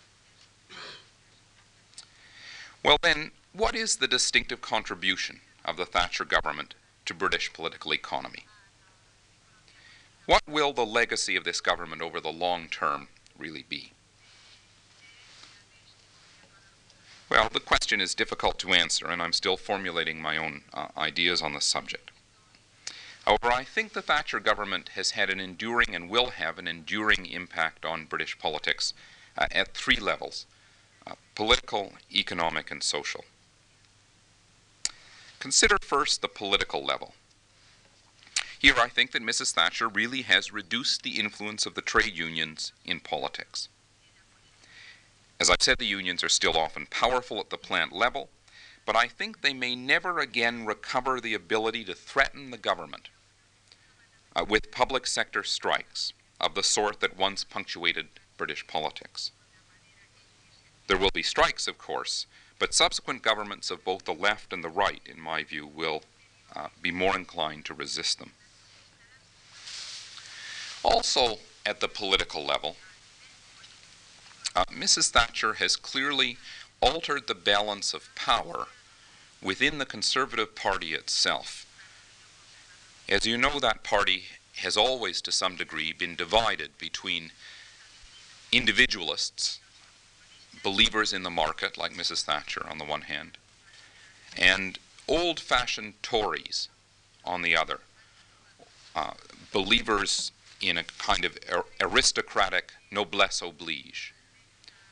[2.85, 6.75] Well, then, what is the distinctive contribution of the Thatcher government
[7.13, 8.47] to British political economy?
[10.25, 13.93] What will the legacy of this government over the long term really be?
[17.29, 21.43] Well, the question is difficult to answer, and I'm still formulating my own uh, ideas
[21.43, 22.11] on the subject.
[23.25, 27.27] However, I think the Thatcher government has had an enduring and will have an enduring
[27.27, 28.95] impact on British politics
[29.37, 30.47] uh, at three levels
[31.07, 33.25] uh, political, economic, and social.
[35.43, 37.15] Consider first the political level.
[38.61, 39.53] Here, I think that Mrs.
[39.53, 43.69] Thatcher really has reduced the influence of the trade unions in politics.
[45.41, 48.31] As I've said, the unions are still often powerful at the plant level,
[48.87, 53.09] but I think they may never again recover the ability to threaten the government
[54.37, 59.33] uh, with public sector strikes of the sort that once punctuated British politics.
[60.87, 62.27] There will be strikes, of course,
[62.63, 66.05] but subsequent governments of both the left and the right, in my view, will
[66.55, 68.31] uh, be more inclined to resist them.
[70.85, 72.77] Also, at the political level,
[74.55, 75.11] uh, Mrs.
[75.11, 76.37] Thatcher has clearly
[76.81, 78.69] altered the balance of power
[79.43, 81.67] within the Conservative Party itself.
[83.09, 84.27] As you know, that party
[84.59, 87.33] has always, to some degree, been divided between
[88.53, 89.59] individualists,
[90.63, 92.25] believers in the market, like Mrs.
[92.25, 93.39] Thatcher on the one hand,
[94.37, 96.69] and old fashioned Tories
[97.25, 97.81] on the other,
[98.95, 99.15] uh,
[99.53, 101.37] believers in a kind of
[101.81, 104.15] aristocratic noblesse oblige,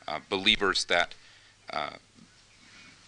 [0.08, 1.14] uh, believers that
[1.72, 1.90] uh,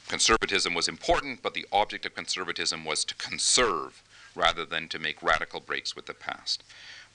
[0.08, 4.02] conservatism was important, but the object of conservatism was to conserve
[4.34, 6.62] rather than to make radical breaks with the past.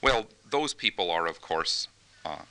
[0.02, 1.88] Well, those people are, of course,
[2.24, 2.42] uh,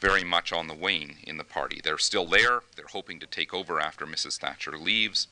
[0.00, 1.80] very much on the wane in the party.
[1.82, 2.62] They're still there.
[2.74, 4.38] They're hoping to take over after Mrs.
[4.38, 5.28] Thatcher leaves,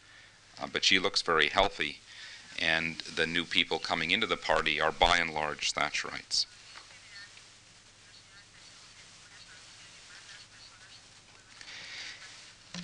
[0.60, 2.00] uh, but she looks very healthy,
[2.60, 6.44] and the new people coming into the party are by and large Thatcherites.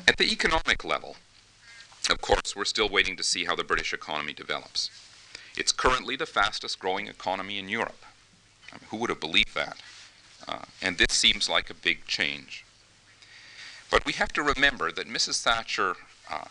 [0.09, 1.17] At the economic level,
[2.11, 4.91] of course, we're still waiting to see how the British economy develops.
[5.57, 8.05] It's currently the fastest growing economy in Europe.
[8.73, 9.79] I mean, who would have believed that?
[10.47, 12.65] Uh, and this seems like a big change.
[13.91, 15.43] But we have to remember that Mrs.
[15.43, 15.97] Thatcher
[16.31, 16.47] uh,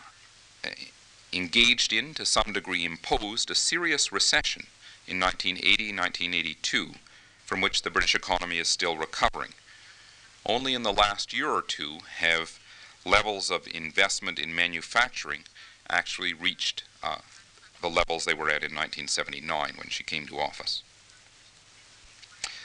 [1.32, 4.67] engaged in, to some degree, imposed a serious recession
[5.08, 6.91] in 1980 1982,
[7.45, 9.53] from which the British economy is still recovering.
[10.45, 12.60] Only in the last year or two have
[13.06, 15.43] levels of investment in manufacturing
[15.89, 17.17] actually reached uh,
[17.82, 20.84] the levels they were at in 1979 when she came to office.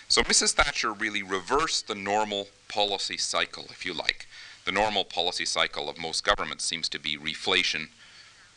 [0.09, 0.55] So Mrs.
[0.55, 4.27] Thatcher really reversed the normal policy cycle, if you like.
[4.65, 7.89] The normal policy cycle of most governments seems to be reflation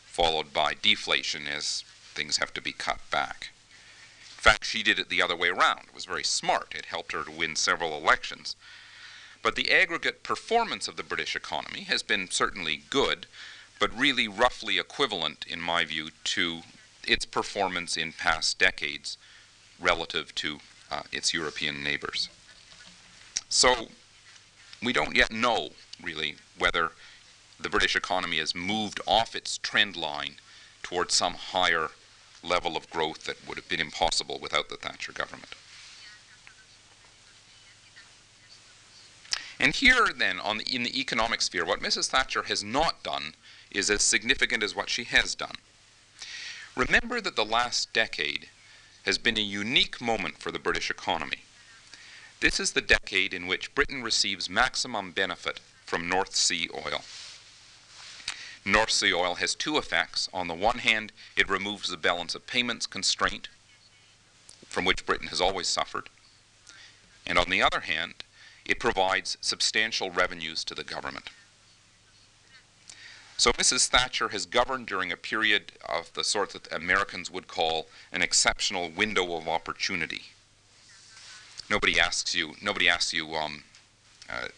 [0.06, 1.84] followed by deflation as
[2.14, 3.52] things have to be cut back.
[4.22, 5.86] In fact, she did it the other way around.
[5.88, 6.74] It was very smart.
[6.76, 8.56] It helped her to win several elections.
[9.42, 13.26] But the aggregate performance of the British economy has been certainly good,
[13.80, 16.62] but really roughly equivalent, in my view, to
[17.06, 19.18] its performance in past decades
[19.80, 20.60] relative to
[20.92, 22.30] uh, its European neighbors.
[23.50, 23.88] So
[24.84, 25.70] we don't yet know,
[26.02, 26.92] really, whether
[27.60, 30.36] the British economy has moved off its trend line
[30.84, 31.90] towards some higher
[32.44, 35.54] level of growth that would have been impossible without the Thatcher government.
[39.60, 42.10] And here, then, on the, in the economic sphere, what Mrs.
[42.10, 43.36] Thatcher has not done
[43.70, 45.56] is as significant as what she has done.
[46.76, 48.50] Remember that the last decade
[49.04, 51.44] has been a unique moment for the British economy.
[52.40, 57.02] This is the decade in which Britain receives maximum benefit from North Sea oil.
[58.64, 60.30] North Sea oil has two effects.
[60.34, 63.48] On the one hand, it removes the balance of payments constraint,
[64.68, 66.10] from which Britain has always suffered.
[67.26, 68.24] And on the other hand,
[68.66, 71.30] it provides substantial revenues to the government.
[73.38, 73.88] So Mrs.
[73.88, 78.90] Thatcher has governed during a period of the sort that Americans would call an exceptional
[78.90, 80.26] window of opportunity.
[81.70, 82.54] Nobody asks you.
[82.62, 83.64] Nobody asks you um,
[84.30, 84.50] uh,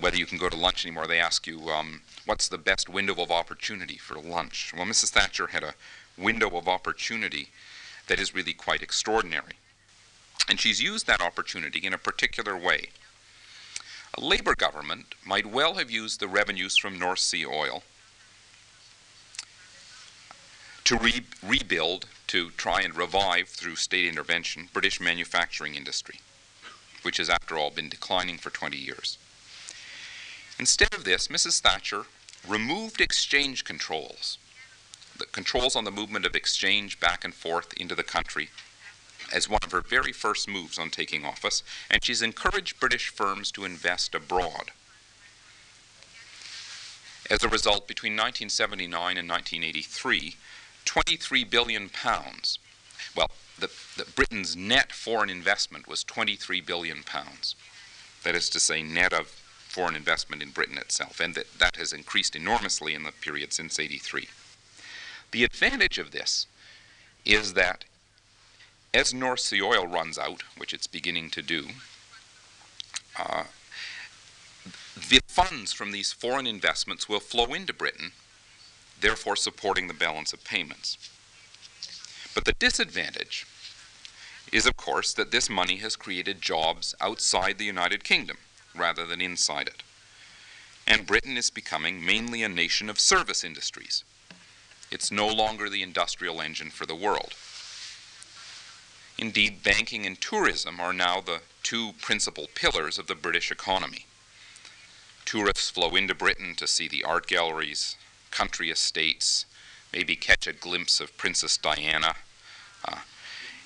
[0.00, 1.06] whether you can go to lunch anymore.
[1.06, 5.10] They ask you, um, "What's the best window of opportunity for lunch?" Well, Mrs.
[5.10, 5.74] Thatcher had a
[6.16, 7.50] window of opportunity
[8.06, 9.54] that is really quite extraordinary,
[10.48, 12.88] and she's used that opportunity in a particular way.
[14.14, 17.84] A Labour government might well have used the revenues from North Sea oil
[20.90, 26.18] to re rebuild, to try and revive through state intervention, British manufacturing industry,
[27.02, 29.16] which has after all been declining for 20 years.
[30.58, 31.60] Instead of this, Mrs.
[31.60, 32.06] Thatcher
[32.44, 34.36] removed exchange controls,
[35.16, 38.50] the controls on the movement of exchange back and forth into the country
[39.32, 43.52] as one of her very first moves on taking office, and she's encouraged British firms
[43.52, 44.72] to invest abroad.
[47.30, 50.34] As a result, between 1979 and 1983,
[50.84, 52.58] 23 billion pounds.
[53.16, 57.54] Well, the, the Britain's net foreign investment was 23 billion pounds.
[58.24, 59.28] That is to say, net of
[59.68, 63.78] foreign investment in Britain itself, and that, that has increased enormously in the period since
[63.78, 64.28] 83.
[65.30, 66.46] The advantage of this
[67.24, 67.84] is that
[68.92, 71.68] as North Sea oil runs out, which it's beginning to do,
[73.16, 73.44] uh,
[75.08, 78.12] the funds from these foreign investments will flow into Britain
[79.00, 80.98] therefore supporting the balance of payments.
[82.34, 83.46] But the disadvantage
[84.52, 88.38] is, of course, that this money has created jobs outside the United Kingdom
[88.74, 89.82] rather than inside it.
[90.86, 94.04] And Britain is becoming mainly a nation of service industries.
[94.90, 97.34] It's no longer the industrial engine for the world.
[99.18, 104.06] Indeed, banking and tourism are now the two principal pillars of the British economy.
[105.24, 107.96] Tourists flow into Britain to see the art galleries,
[108.30, 109.46] country estates,
[109.92, 112.14] maybe catch a glimpse of Princess Diana.
[112.84, 112.98] Uh,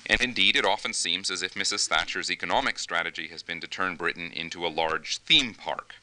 [0.07, 1.87] and indeed, it often seems as if Mrs.
[1.87, 5.95] Thatcher's economic strategy has been to turn Britain into a large theme park,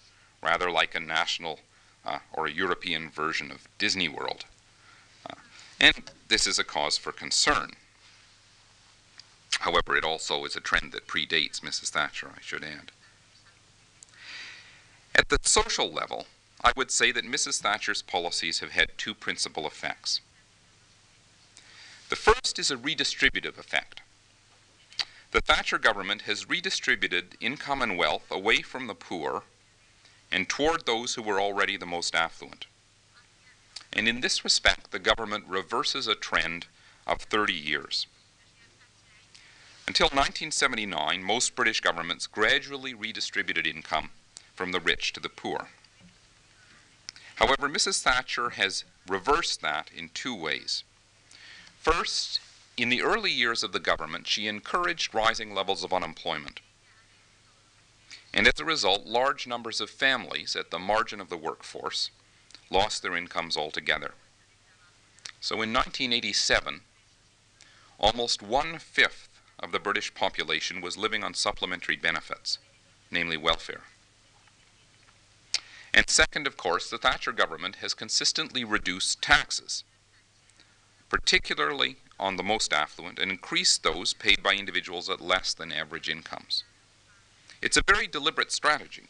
[0.43, 1.61] rather like a national
[2.05, 4.45] uh, or a European version of Disney World.
[5.29, 5.35] Uh,
[5.81, 7.73] and this is a cause for concern.
[9.61, 11.91] However, it also is a trend that predates Mrs.
[11.91, 12.91] Thatcher, I should add.
[15.15, 16.27] At the social level,
[16.65, 17.61] I would say that Mrs.
[17.61, 20.21] Thatcher's policies have had two principal effects.
[22.09, 24.01] The first is a redistributive effect.
[25.33, 29.45] The Thatcher government has redistributed income and wealth away from the poor
[30.31, 32.67] and toward those who were already the most affluent.
[33.93, 36.67] And in this respect, the government reverses a trend
[37.07, 38.07] of 30 years.
[39.89, 44.11] Until 1979, most British governments gradually redistributed income
[44.55, 45.69] from the rich to the poor.
[47.43, 48.01] However, Mrs.
[48.01, 50.85] Thatcher has reversed that in two ways.
[51.77, 52.39] First,
[52.77, 56.61] in the early years of the government, she encouraged rising levels of unemployment.
[58.33, 62.13] And as a result, large numbers of families at the margin of the workforce
[62.71, 64.15] lost their incomes altogether.
[65.41, 66.83] So in 1987,
[67.99, 69.29] almost one fifth
[69.59, 72.59] of the British population was living on supplementary benefits,
[73.11, 73.83] namely welfare.
[75.95, 79.85] And second, of course, the Thatcher government has consistently reduced taxes,
[81.11, 86.09] particularly on the most affluent, and increased those paid by individuals at less than average
[86.09, 86.65] incomes.
[87.61, 89.09] It's a very deliberate strategy.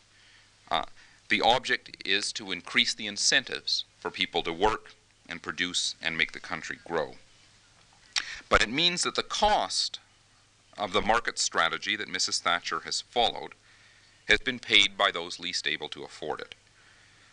[0.70, 0.84] Uh,
[1.28, 4.94] the object is to increase the incentives for people to work
[5.28, 7.14] and produce and make the country grow.
[8.48, 10.00] But it means that the cost
[10.76, 12.40] of the market strategy that Mrs.
[12.40, 13.54] Thatcher has followed
[14.26, 16.54] has been paid by those least able to afford it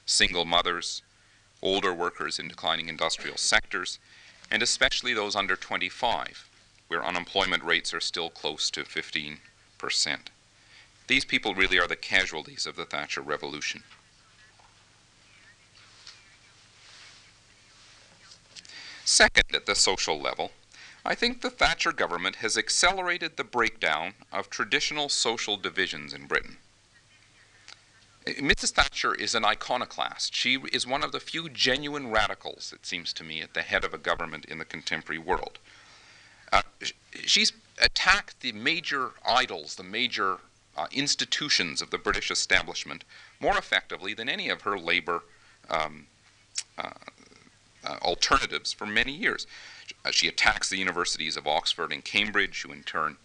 [0.09, 1.03] single mothers,
[1.61, 3.99] older workers in declining industrial sectors,
[4.49, 6.49] and especially those under 25,
[6.87, 9.37] where unemployment rates are still close to 15%.
[11.07, 13.83] These people really are the casualties of the Thatcher Revolution.
[19.05, 20.51] Second, at the social level,
[21.05, 26.57] I think the Thatcher government has accelerated the breakdown of traditional social divisions in Britain.
[28.35, 28.71] Mrs.
[28.71, 30.35] Thatcher is an iconoclast.
[30.35, 33.83] She is one of the few genuine radicals, it seems to me, at the head
[33.83, 35.59] of a government in the contemporary world.
[36.51, 36.61] Uh,
[37.25, 40.37] she's attacked the major idols, the major
[40.77, 43.03] uh, institutions of the British establishment
[43.39, 45.23] more effectively than any of her labor
[45.69, 46.07] um,
[46.77, 46.91] uh,
[47.83, 49.47] uh alternatives for many years.
[50.03, 53.17] Uh, she attacks the universities of Oxford and Cambridge, who in turn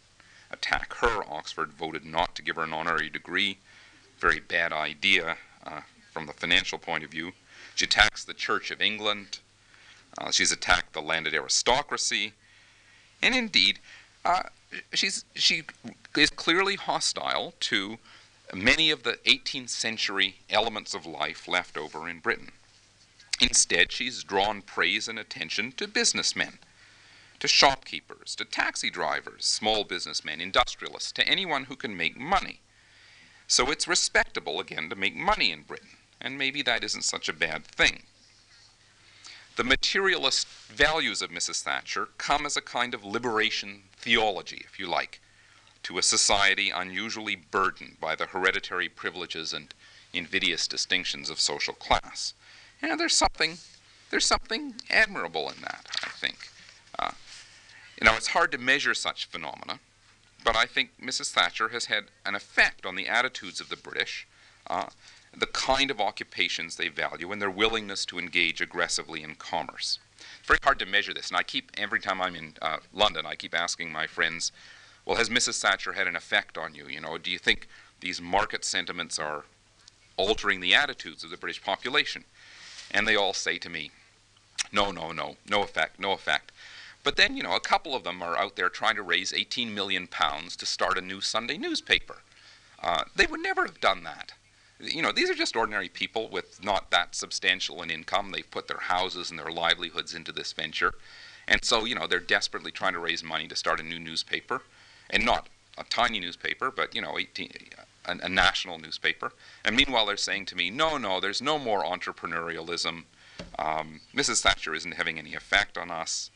[0.50, 1.24] attack her.
[1.30, 3.59] Oxford voted not to give her an honorary degree
[4.25, 7.33] very bad idea uh, from the financial point of view.
[7.75, 9.41] She attacks the Church of England.
[10.16, 12.33] Uh, she's attacked the landed aristocracy.
[13.22, 13.81] And indeed,
[14.25, 14.45] uh,
[14.95, 15.64] she's, she
[16.16, 17.99] is clearly hostile to
[18.55, 22.53] many of the 18th century elements of life left over in Britain.
[23.43, 26.61] Instead, she's drawn praise and attention to businessmen,
[27.41, 32.61] to shopkeepers, to taxi drivers, small businessmen, industrialists, to anyone who can make money.
[33.55, 37.32] So it's respectable, again, to make money in Britain, and maybe that isn't such a
[37.32, 38.02] bad thing.
[39.55, 41.62] The materialist values of Mrs.
[41.62, 45.20] Thatcher come as a kind of liberation theology, if you like,
[45.84, 49.72] to a society unusually burdened by the hereditary privileges and
[50.12, 52.34] invidious distinctions of social class.
[52.82, 53.59] And there's something,
[54.11, 56.48] there's something admirable in that, I think.
[56.98, 57.12] Uh,
[58.00, 59.78] you know, it's hard to measure such phenomena,
[60.45, 61.32] but I think Mrs.
[61.32, 64.26] Thatcher has had an effect on the attitudes of the British,
[64.68, 64.86] uh,
[65.36, 69.99] the kind of occupations they value, and their willingness to engage aggressively in commerce.
[70.38, 73.26] It's very hard to measure this, and I keep, every time I'm in uh, London,
[73.26, 74.53] I keep asking my friends,
[75.05, 75.61] well, has Mrs.
[75.61, 76.88] Thatcher had an effect on you?
[76.88, 77.66] You know, do you think
[78.01, 79.45] these market sentiments are
[80.16, 82.24] altering the attitudes of the British population?
[82.90, 83.90] And they all say to me,
[84.72, 86.53] no, no, no, no effect, no effect.
[87.05, 89.74] But then, you know, a couple of them are out there trying to raise 18
[89.74, 92.16] million pounds to start a new Sunday newspaper.
[92.82, 94.32] Uh, they would never have done that.
[94.80, 98.32] You know, these are just ordinary people with not that substantial an income.
[98.32, 100.94] They've put their houses and their livelihoods into this venture.
[101.46, 104.62] And so, you know, they're desperately trying to raise money to start a new newspaper.
[105.11, 107.50] And not a tiny newspaper, but, you know, 18,
[108.07, 109.32] a, a national newspaper.
[109.62, 113.05] And meanwhile, they're saying to me, no, no, there's no more entrepreneurialism.
[113.59, 114.40] Um, Mrs.
[114.40, 116.30] Thatcher isn't having any effect on us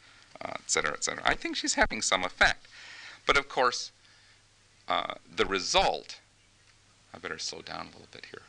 [0.44, 1.08] uh, et cetera, et.
[1.24, 2.66] I think she's having some effect.
[3.26, 3.90] But of course,
[4.88, 6.20] uh, the result,
[7.12, 8.42] I better slow down a little bit here.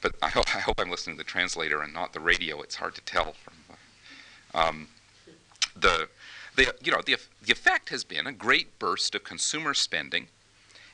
[0.00, 2.62] But I, ho- I hope I'm listening to the translator and not the radio.
[2.62, 3.54] It's hard to tell from
[4.54, 4.88] um,
[5.76, 6.08] the,
[6.56, 10.26] the, you know, the, the effect has been a great burst of consumer spending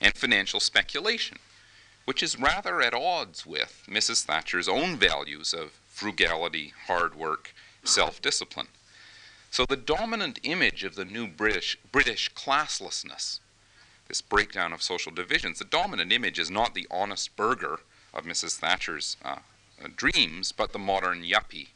[0.01, 1.39] and financial speculation,
[2.05, 4.25] which is rather at odds with Mrs.
[4.25, 8.69] Thatcher's own values of frugality, hard work, self discipline.
[9.51, 13.41] So the dominant image of the new British, British classlessness,
[14.09, 17.81] this breakdown of social divisions, the dominant image is not the honest burgher
[18.13, 18.59] of Mrs.
[18.59, 19.37] Thatcher's uh,
[19.83, 21.69] uh, dreams, but the modern yuppie,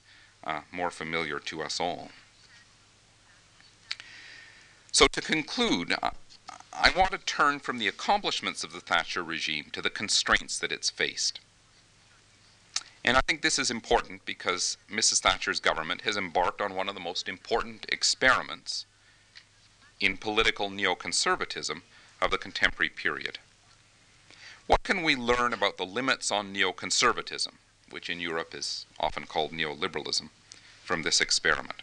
[0.44, 2.10] uh, more familiar to us all.
[4.92, 9.82] So to conclude, I want to turn from the accomplishments of the Thatcher regime to
[9.82, 11.40] the constraints that it's faced.
[13.04, 15.20] And I think this is important because Mrs.
[15.20, 18.84] Thatcher's government has embarked on one of the most important experiments
[20.00, 21.82] in political neoconservatism
[22.20, 23.38] of the contemporary period.
[24.66, 27.54] What can we learn about the limits on neoconservatism,
[27.90, 30.28] which in Europe is often called neoliberalism,
[30.84, 31.82] from this experiment?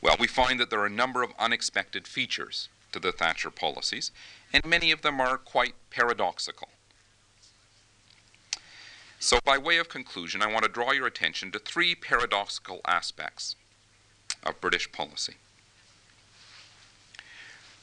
[0.00, 4.12] Well, we find that there are a number of unexpected features to the Thatcher policies,
[4.52, 6.68] and many of them are quite paradoxical.
[9.20, 13.56] So, by way of conclusion, I want to draw your attention to three paradoxical aspects
[14.44, 15.34] of British policy.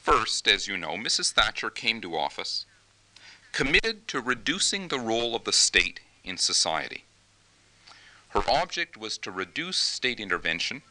[0.02, 1.32] First, as you know, Mrs.
[1.32, 2.64] Thatcher came to office
[3.56, 7.04] committed to reducing the role of the state in society.
[8.28, 10.82] Her object was to reduce state intervention,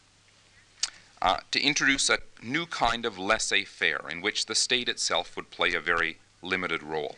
[1.22, 5.52] uh, to introduce a new kind of laissez faire in which the state itself would
[5.52, 7.18] play a very limited role.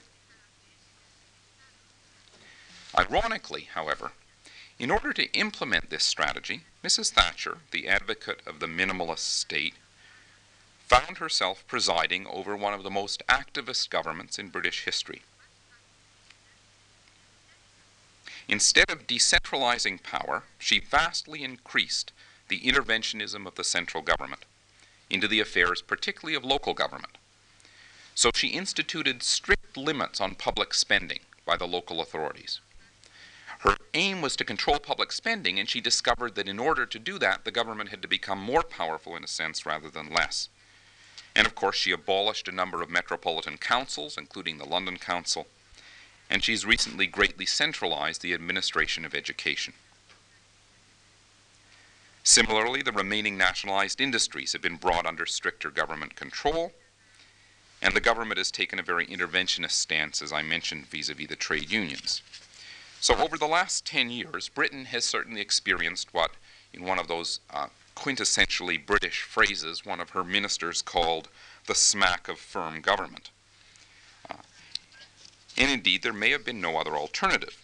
[2.98, 4.14] Ironically, however,
[4.80, 7.12] in order to implement this strategy, Mrs.
[7.12, 9.76] Thatcher, the advocate of the minimalist state,
[10.88, 15.22] found herself presiding over one of the most activist governments in British history.
[18.48, 22.14] Instead of decentralizing power, she vastly increased
[22.48, 24.46] the interventionism of the central government
[25.10, 27.18] into the affairs, particularly of local government.
[28.16, 32.62] So she instituted strict limits on public spending by the local authorities.
[33.60, 37.18] Her aim was to control public spending, and she discovered that in order to do
[37.20, 40.50] that, the government had to become more powerful in a sense rather than less.
[41.36, 45.48] And of course, she abolished a number of metropolitan councils, including the London Council,
[46.30, 49.74] and she's recently greatly centralized the administration of education.
[52.24, 56.74] Similarly, the remaining nationalized industries have been brought under stricter government control,
[57.82, 61.28] and the government has taken a very interventionist stance, as I mentioned, vis a vis
[61.28, 62.22] the trade unions.
[63.00, 66.32] So over the last 10 years, Britain has certainly experienced what,
[66.74, 71.30] in one of those uh, quintessentially British phrases, one of her ministers called
[71.68, 73.30] the smack of firm government.
[74.30, 74.36] Uh,
[75.58, 77.64] and indeed, there may have been no other alternative.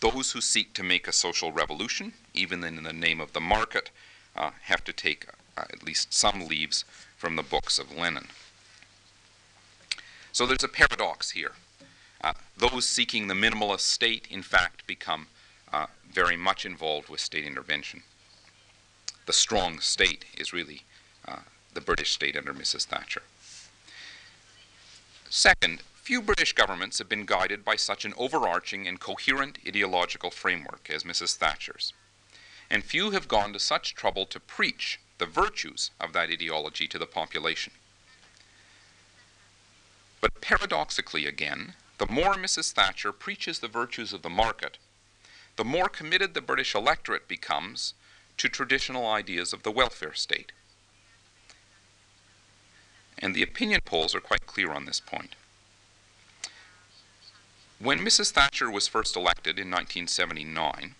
[0.00, 3.90] Those who seek to make a social revolution, even in the name of the market,
[4.36, 5.26] uh, have to take
[5.56, 6.84] uh, at least some leaves
[7.16, 8.28] from the books of Lenin.
[10.32, 11.52] So there's a paradox here.
[12.26, 15.28] Uh, those seeking the minimalist state, in fact, become
[15.72, 18.02] uh, very much involved with state intervention.
[19.26, 20.82] The strong state is really
[21.28, 22.84] uh, the British state under Mrs.
[22.86, 23.22] Thatcher.
[25.30, 30.90] Second, few British governments have been guided by such an overarching and coherent ideological framework
[30.92, 31.36] as Mrs.
[31.36, 31.92] Thatcher's.
[32.68, 36.98] And few have gone to such trouble to preach the virtues of that ideology to
[36.98, 37.72] the population.
[40.20, 42.72] But paradoxically, again, the more Mrs.
[42.72, 44.78] Thatcher preaches the virtues of the market,
[45.56, 47.94] the more committed the British electorate becomes
[48.36, 50.52] to traditional ideas of the welfare state.
[53.18, 55.34] And the opinion polls are quite clear on this point.
[57.78, 58.32] When Mrs.
[58.32, 60.94] Thatcher was first elected in 1979,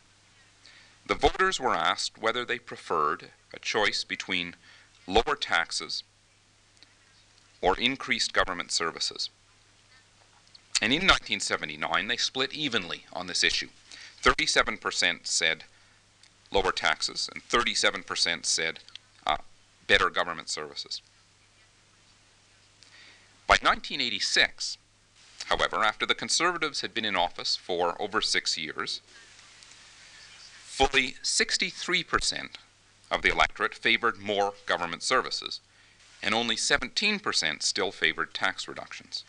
[1.07, 4.57] the voters were asked whether they preferred a choice between
[5.07, 6.03] lower taxes
[7.61, 9.31] or increased government services.
[10.83, 13.69] And in 1979, they split evenly on this issue.
[14.23, 15.65] 37% said
[16.53, 18.81] lower taxes, and 37% said
[19.27, 19.39] uh,
[19.87, 21.01] better government services.
[23.47, 24.77] By 1986,
[25.47, 29.01] however, after the Conservatives had been in office for over six years,
[30.65, 32.57] fully 63%
[33.11, 35.61] of the electorate favored more government services,
[36.23, 39.25] and only 17% still favored tax reductions.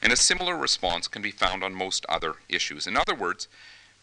[0.00, 2.86] And a similar response can be found on most other issues.
[2.86, 3.48] In other words,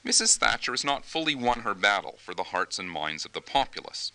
[0.06, 0.38] Mrs.
[0.38, 4.12] Thatcher has not fully won her battle for the hearts and minds of the populace.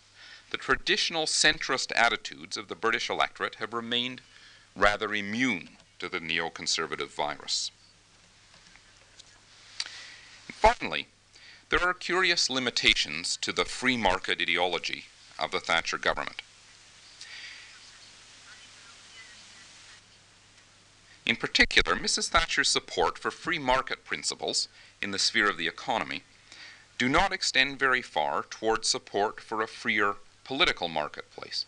[0.51, 4.21] The traditional centrist attitudes of the British electorate have remained
[4.75, 7.71] rather immune to the neoconservative virus.
[10.47, 11.07] And finally,
[11.69, 15.05] there are curious limitations to the free market ideology
[15.39, 16.41] of the Thatcher government.
[21.25, 22.29] In particular, Mrs.
[22.29, 24.67] Thatcher's support for free market principles
[25.01, 26.23] in the sphere of the economy
[26.97, 31.65] do not extend very far towards support for a freer political marketplace.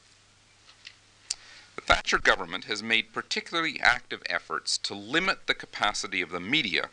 [1.75, 6.89] The Thatcher government has made particularly active efforts to limit the capacity of the media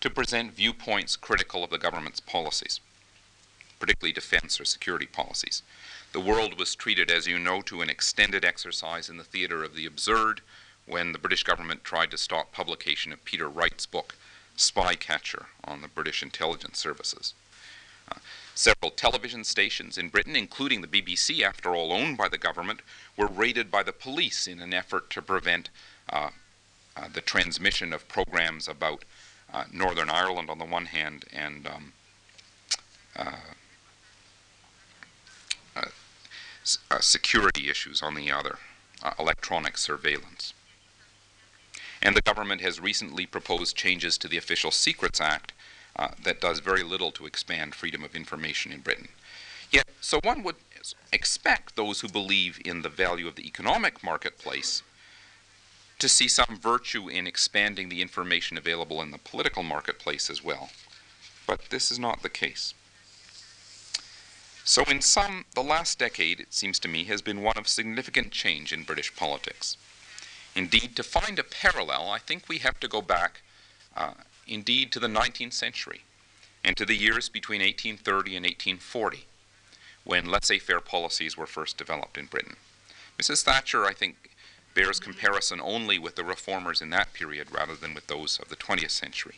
[0.00, 2.80] to present viewpoints critical of the government's policies,
[3.78, 5.62] particularly defense or security policies.
[6.12, 9.74] The world was treated, as you know, to an extended exercise in the theater of
[9.74, 10.40] the absurd
[10.86, 14.16] when the British government tried to stop publication of Peter Wright's book,
[14.56, 17.34] Spycatcher, on the British intelligence services.
[18.10, 18.16] Uh,
[18.54, 22.80] several television stations in Britain, including the BBC, after all owned by the government,
[23.16, 25.70] were raided by the police in an effort to prevent
[26.10, 26.30] uh,
[26.96, 29.04] uh, the transmission of programs about
[29.52, 31.92] uh, Northern Ireland on the one hand and um,
[33.16, 33.36] uh,
[35.76, 38.58] uh, security issues on the other,
[39.18, 40.54] electronic surveillance.
[42.04, 45.52] And the government has recently proposed changes to the Official Secrets Act
[45.96, 49.08] uh, that does very little to expand freedom of information in Britain.
[49.70, 50.56] Yet, so one would
[51.12, 54.82] expect those who believe in the value of the economic marketplace
[55.98, 60.70] to see some virtue in expanding the information available in the political marketplace as well.
[61.46, 62.74] But this is not the case.
[64.66, 68.32] So, in sum, the last decade, it seems to me, has been one of significant
[68.32, 69.76] change in British politics.
[70.54, 73.42] Indeed, to find a parallel, I think we have to go back,
[73.96, 74.14] uh,
[74.46, 76.02] indeed, to the 19th century
[76.64, 79.24] and to the years between 1830 and 1840,
[80.04, 82.56] when laissez faire policies were first developed in Britain.
[83.18, 83.42] Mrs.
[83.42, 84.30] Thatcher, I think,
[84.74, 88.56] bears comparison only with the reformers in that period rather than with those of the
[88.56, 89.36] 20th century.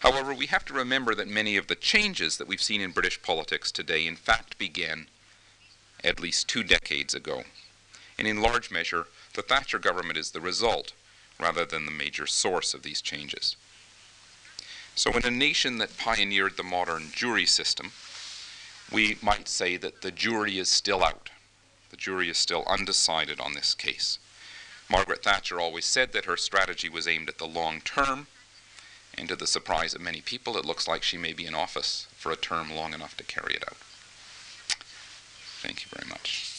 [0.00, 3.22] However, we have to remember that many of the changes that we've seen in British
[3.22, 5.06] politics today, in fact, began
[6.02, 7.44] at least two decades ago.
[8.18, 10.92] And in large measure, the Thatcher government is the result
[11.38, 13.56] rather than the major source of these changes.
[14.94, 17.90] So, in a nation that pioneered the modern jury system,
[18.92, 21.30] we might say that the jury is still out.
[21.90, 24.18] The jury is still undecided on this case.
[24.88, 28.28] Margaret Thatcher always said that her strategy was aimed at the long term,
[29.16, 32.06] and to the surprise of many people, it looks like she may be in office
[32.16, 33.78] for a term long enough to carry it out.
[35.62, 36.50] Thank you very much.